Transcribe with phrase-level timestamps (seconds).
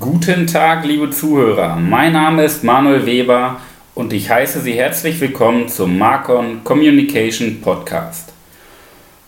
[0.00, 1.76] Guten Tag, liebe Zuhörer.
[1.76, 3.60] Mein Name ist Manuel Weber
[3.94, 8.32] und ich heiße Sie herzlich willkommen zum Marcon Communication Podcast.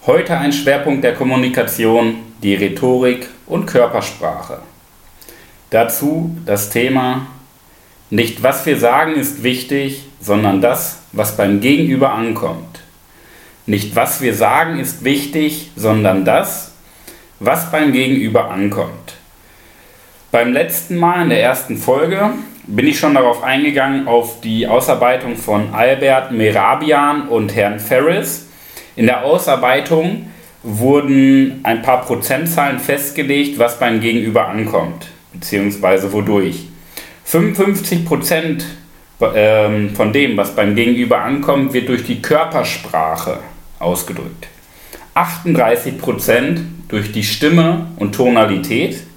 [0.07, 4.59] Heute ein Schwerpunkt der Kommunikation, die Rhetorik und Körpersprache.
[5.71, 7.29] Dazu das Thema
[8.11, 12.81] Nicht was wir sagen ist wichtig, sondern das, was beim Gegenüber ankommt.
[13.67, 16.73] Nicht was wir sagen ist wichtig, sondern das,
[17.39, 19.00] was beim Gegenüber ankommt.
[20.33, 22.31] Beim letzten Mal in der ersten Folge
[22.69, 28.47] bin ich schon darauf eingegangen, auf die Ausarbeitung von Albert Merabian und Herrn Ferris.
[28.95, 30.31] In der Ausarbeitung
[30.63, 36.69] wurden ein paar Prozentzahlen festgelegt, was beim Gegenüber ankommt, beziehungsweise wodurch.
[37.25, 38.65] 55 Prozent
[39.35, 43.41] ähm, von dem, was beim Gegenüber ankommt, wird durch die Körpersprache
[43.81, 44.47] ausgedrückt.
[45.15, 49.10] 38 Prozent durch die Stimme und Tonalität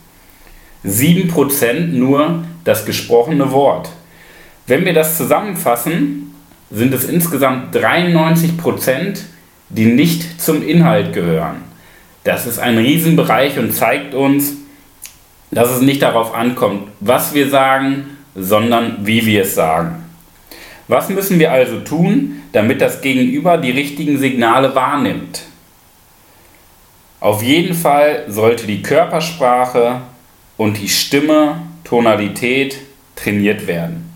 [0.86, 3.90] 7% nur das gesprochene Wort.
[4.68, 6.34] Wenn wir das zusammenfassen,
[6.72, 9.20] sind es insgesamt 93%,
[9.70, 11.58] die nicht zum Inhalt gehören.
[12.24, 14.54] Das ist ein Riesenbereich und zeigt uns,
[15.52, 20.04] dass es nicht darauf ankommt, was wir sagen, sondern wie wir es sagen.
[20.88, 25.44] Was müssen wir also tun, damit das Gegenüber die richtigen Signale wahrnimmt?
[27.20, 30.02] Auf jeden Fall sollte die Körpersprache
[30.58, 32.78] und die Stimme, Tonalität
[33.16, 34.14] trainiert werden.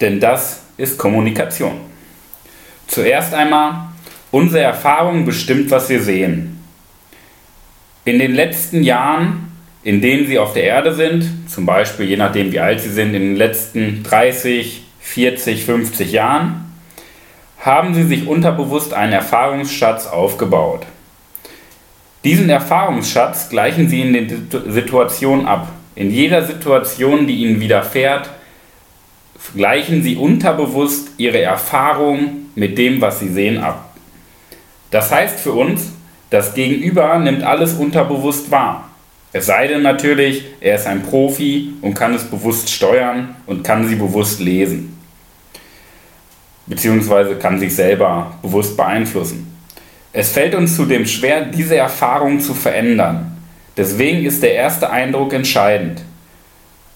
[0.00, 1.80] Denn das ist Kommunikation.
[2.86, 3.88] Zuerst einmal,
[4.30, 6.62] unsere Erfahrung bestimmt, was wir sehen.
[8.04, 12.52] In den letzten Jahren, in denen Sie auf der Erde sind, zum Beispiel je nachdem
[12.52, 16.72] wie alt Sie sind, in den letzten 30, 40, 50 Jahren,
[17.58, 20.86] haben Sie sich unterbewusst einen Erfahrungsschatz aufgebaut.
[22.26, 25.68] Diesen Erfahrungsschatz gleichen Sie in den Situationen ab.
[25.94, 28.30] In jeder Situation, die Ihnen widerfährt,
[29.54, 33.96] gleichen Sie unterbewusst Ihre Erfahrung mit dem, was Sie sehen, ab.
[34.90, 35.92] Das heißt für uns,
[36.30, 38.90] das Gegenüber nimmt alles unterbewusst wahr.
[39.32, 43.86] Es sei denn natürlich, er ist ein Profi und kann es bewusst steuern und kann
[43.86, 44.98] sie bewusst lesen.
[46.66, 49.55] Beziehungsweise kann sich selber bewusst beeinflussen.
[50.18, 53.36] Es fällt uns zudem schwer, diese Erfahrung zu verändern.
[53.76, 56.00] Deswegen ist der erste Eindruck entscheidend.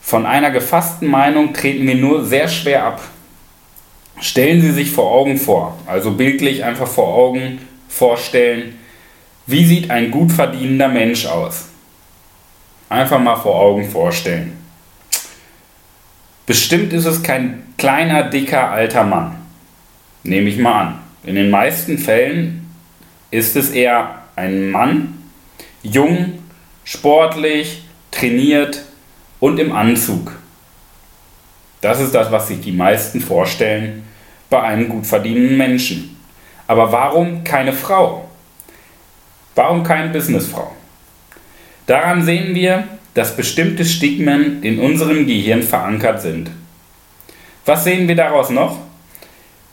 [0.01, 3.03] Von einer gefassten Meinung treten wir nur sehr schwer ab.
[4.21, 7.59] Stellen Sie sich vor Augen vor, also bildlich einfach vor Augen
[7.91, 8.79] vorstellen,
[9.47, 11.67] wie sieht ein gut verdienender Mensch aus?
[12.89, 14.57] Einfach mal vor Augen vorstellen.
[16.47, 19.37] Bestimmt ist es kein kleiner, dicker, alter Mann.
[20.23, 20.99] Nehme ich mal an.
[21.23, 22.60] In den meisten Fällen
[23.31, 25.23] ist es eher ein Mann,
[25.83, 26.41] jung,
[26.85, 28.83] sportlich, trainiert
[29.39, 30.33] und im Anzug.
[31.81, 34.05] Das ist das, was sich die meisten vorstellen
[34.51, 36.17] bei einem gut verdienenden Menschen.
[36.67, 38.29] Aber warum keine Frau?
[39.55, 40.75] Warum keine Businessfrau?
[41.87, 46.51] Daran sehen wir, dass bestimmte Stigmen in unserem Gehirn verankert sind.
[47.65, 48.79] Was sehen wir daraus noch?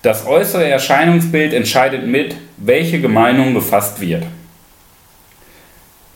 [0.08, 4.24] Das äußere Erscheinungsbild entscheidet mit, welche Gemeinung gefasst wird.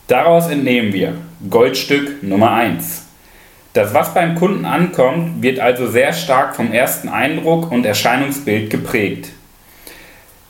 [0.08, 1.16] Daraus entnehmen wir
[1.50, 3.08] Goldstück Nummer 1.
[3.74, 9.32] Das, was beim Kunden ankommt, wird also sehr stark vom ersten Eindruck und Erscheinungsbild geprägt.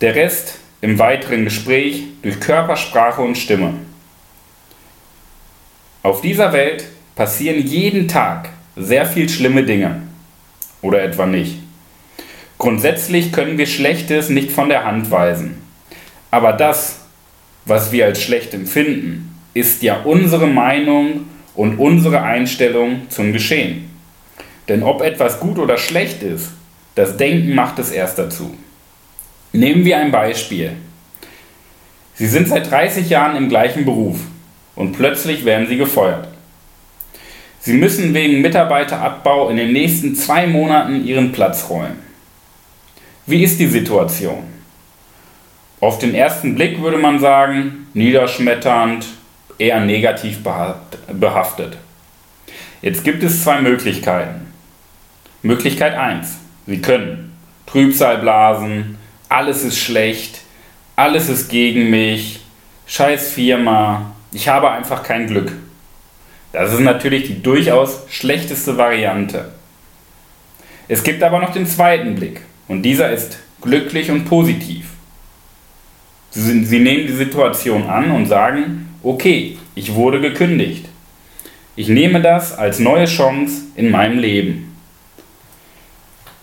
[0.02, 3.74] Der Rest im weiteren Gespräch durch Körpersprache und Stimme.
[6.04, 6.86] Auf dieser Welt
[7.16, 10.04] passieren jeden Tag sehr viel schlimme Dinge.
[10.84, 11.61] Oder etwa nicht.
[12.62, 15.64] Grundsätzlich können wir Schlechtes nicht von der Hand weisen.
[16.30, 17.00] Aber das,
[17.66, 23.90] was wir als schlecht empfinden, ist ja unsere Meinung und unsere Einstellung zum Geschehen.
[24.68, 26.52] Denn ob etwas gut oder schlecht ist,
[26.94, 28.56] das Denken macht es erst dazu.
[29.54, 30.74] Nehmen wir ein Beispiel.
[32.14, 34.20] Sie sind seit 30 Jahren im gleichen Beruf
[34.76, 36.28] und plötzlich werden Sie gefeuert.
[37.60, 42.11] Sie müssen wegen Mitarbeiterabbau in den nächsten zwei Monaten Ihren Platz räumen.
[43.32, 44.44] Wie ist die Situation?
[45.80, 49.06] Auf den ersten Blick würde man sagen, niederschmetternd,
[49.58, 50.40] eher negativ
[51.14, 51.78] behaftet.
[52.82, 54.48] Jetzt gibt es zwei Möglichkeiten.
[55.44, 56.40] Möglichkeit 1.
[56.68, 57.32] Sie können
[57.68, 58.98] Trübsal blasen,
[59.30, 60.42] alles ist schlecht,
[60.98, 62.42] alles ist gegen mich,
[62.86, 65.54] scheiß Firma, ich habe einfach kein Glück.
[66.52, 69.54] Das ist natürlich die durchaus schlechteste Variante.
[70.90, 72.42] Es gibt aber noch den zweiten Blick.
[72.72, 74.86] Und dieser ist glücklich und positiv.
[76.30, 80.86] Sie, sie nehmen die Situation an und sagen, okay, ich wurde gekündigt.
[81.76, 84.74] Ich nehme das als neue Chance in meinem Leben.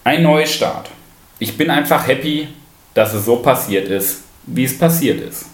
[0.05, 0.91] Ein Neustart.
[1.39, 2.49] Ich bin einfach happy,
[2.93, 5.47] dass es so passiert ist, wie es passiert ist.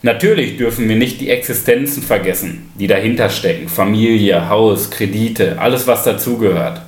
[0.00, 3.68] Natürlich dürfen wir nicht die Existenzen vergessen, die dahinter stecken.
[3.68, 6.80] Familie, Haus, Kredite, alles was dazugehört.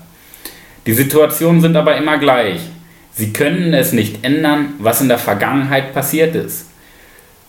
[0.87, 2.61] Die Situationen sind aber immer gleich.
[3.15, 6.67] Sie können es nicht ändern, was in der Vergangenheit passiert ist.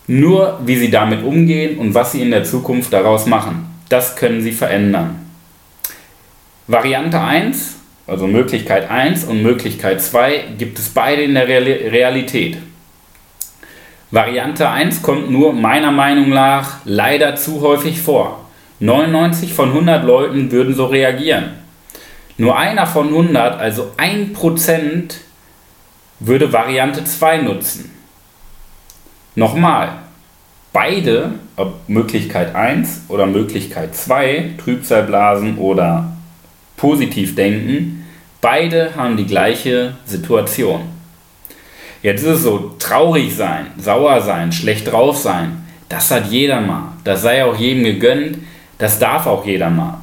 [0.06, 4.40] Nur wie sie damit umgehen und was sie in der Zukunft daraus machen, das können
[4.40, 5.16] sie verändern.
[6.68, 12.58] Variante 1, also Möglichkeit 1 und Möglichkeit 2, gibt es beide in der Realität.
[14.12, 18.46] Variante 1 kommt nur meiner Meinung nach leider zu häufig vor.
[18.78, 21.65] 99 von 100 Leuten würden so reagieren.
[22.38, 25.14] Nur einer von 100, also 1%,
[26.20, 27.90] würde Variante 2 nutzen.
[29.34, 29.98] Nochmal,
[30.72, 36.12] beide, ob Möglichkeit 1 oder Möglichkeit 2, Trübsalblasen oder
[36.76, 38.06] positiv denken,
[38.40, 40.82] beide haben die gleiche Situation.
[42.02, 46.92] Jetzt ist es so, traurig sein, sauer sein, schlecht drauf sein, das hat jeder mal.
[47.04, 48.38] Das sei auch jedem gegönnt,
[48.78, 49.98] das darf auch jeder mal.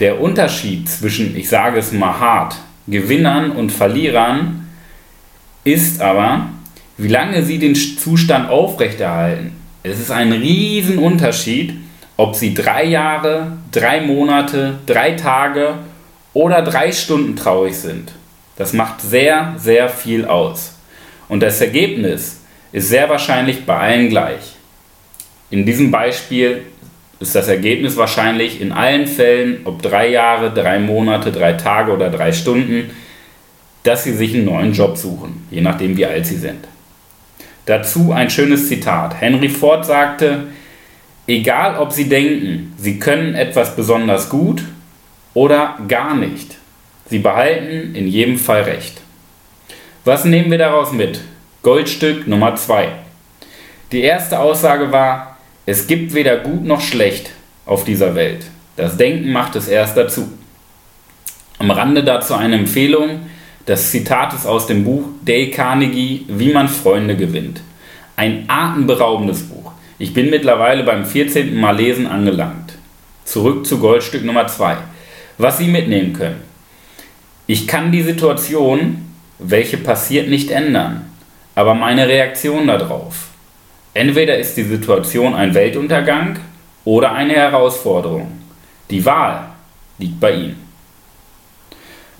[0.00, 2.56] Der Unterschied zwischen, ich sage es mal hart,
[2.86, 4.66] Gewinnern und Verlierern
[5.62, 6.48] ist aber,
[6.96, 9.52] wie lange sie den Zustand aufrechterhalten.
[9.82, 11.74] Es ist ein Riesenunterschied,
[12.16, 15.74] ob sie drei Jahre, drei Monate, drei Tage
[16.32, 18.12] oder drei Stunden traurig sind.
[18.56, 20.76] Das macht sehr, sehr viel aus.
[21.28, 22.40] Und das Ergebnis
[22.72, 24.56] ist sehr wahrscheinlich bei allen gleich.
[25.50, 26.62] In diesem Beispiel
[27.20, 32.08] ist das Ergebnis wahrscheinlich in allen Fällen, ob drei Jahre, drei Monate, drei Tage oder
[32.10, 32.90] drei Stunden,
[33.82, 36.66] dass sie sich einen neuen Job suchen, je nachdem wie alt sie sind.
[37.66, 39.20] Dazu ein schönes Zitat.
[39.20, 40.44] Henry Ford sagte,
[41.26, 44.64] egal ob Sie denken, Sie können etwas besonders gut
[45.34, 46.56] oder gar nicht,
[47.08, 49.02] Sie behalten in jedem Fall recht.
[50.04, 51.20] Was nehmen wir daraus mit?
[51.62, 52.88] Goldstück Nummer 2.
[53.92, 55.36] Die erste Aussage war,
[55.70, 57.30] es gibt weder gut noch schlecht
[57.64, 58.44] auf dieser Welt.
[58.74, 60.28] Das Denken macht es erst dazu.
[61.60, 63.20] Am Rande dazu eine Empfehlung.
[63.66, 67.60] Das Zitat ist aus dem Buch Dale Carnegie, Wie man Freunde gewinnt.
[68.16, 69.70] Ein atemberaubendes Buch.
[70.00, 71.54] Ich bin mittlerweile beim 14.
[71.54, 72.72] Mal lesen angelangt.
[73.24, 74.76] Zurück zu Goldstück Nummer 2.
[75.38, 76.42] Was Sie mitnehmen können.
[77.46, 79.08] Ich kann die Situation,
[79.38, 81.12] welche passiert, nicht ändern,
[81.54, 83.29] aber meine Reaktion darauf.
[83.94, 86.38] Entweder ist die Situation ein Weltuntergang
[86.84, 88.30] oder eine Herausforderung.
[88.88, 89.48] Die Wahl
[89.98, 90.66] liegt bei Ihnen.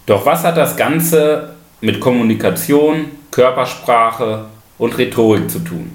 [0.06, 4.46] Doch was hat das Ganze mit Kommunikation, Körpersprache
[4.78, 5.92] und Rhetorik zu tun?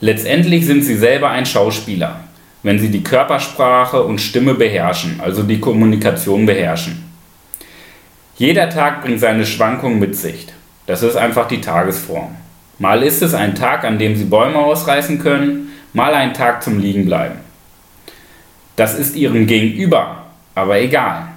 [0.00, 2.20] Letztendlich sind Sie selber ein Schauspieler,
[2.62, 7.04] wenn Sie die Körpersprache und Stimme beherrschen, also die Kommunikation beherrschen.
[8.36, 10.48] Jeder Tag bringt seine Schwankungen mit sich.
[10.86, 12.36] Das ist einfach die Tagesform.
[12.78, 16.78] Mal ist es ein Tag, an dem Sie Bäume ausreißen können, mal ein Tag zum
[16.78, 17.38] Liegenbleiben.
[18.76, 20.26] Das ist Ihrem Gegenüber
[20.56, 21.28] aber egal.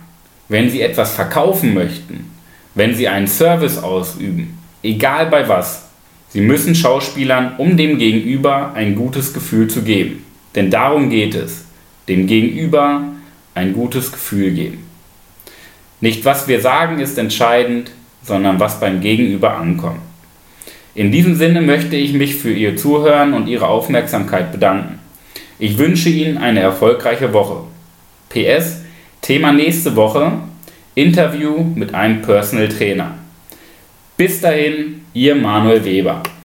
[0.48, 2.32] Wenn Sie etwas verkaufen möchten,
[2.74, 5.90] wenn Sie einen Service ausüben, egal bei was,
[6.30, 10.26] Sie müssen Schauspielern, um dem Gegenüber ein gutes Gefühl zu geben.
[10.56, 11.66] Denn darum geht es,
[12.08, 13.04] dem Gegenüber
[13.54, 14.86] ein gutes Gefühl geben.
[16.02, 17.92] Nicht was wir sagen ist entscheidend,
[18.24, 20.02] sondern was beim Gegenüber ankommt.
[20.96, 25.00] In diesem Sinne möchte ich mich für Ihr Zuhören und Ihre Aufmerksamkeit bedanken.
[25.60, 27.64] Ich wünsche Ihnen eine erfolgreiche Woche.
[28.30, 28.82] PS,
[29.22, 30.32] Thema nächste Woche,
[30.96, 33.16] Interview mit einem Personal Trainer.
[34.18, 36.24] Bis dahin, Ihr Manuel Weber.